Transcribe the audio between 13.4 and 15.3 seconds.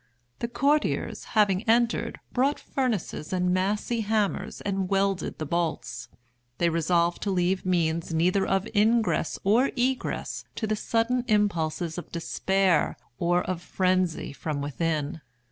of frenzy from within.